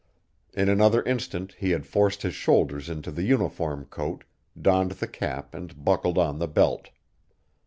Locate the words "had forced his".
1.69-2.33